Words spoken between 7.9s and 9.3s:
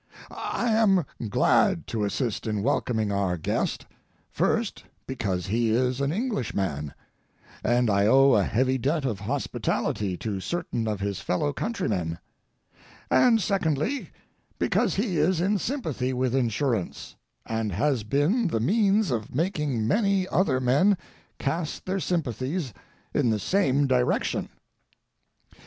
owe a heavy debt of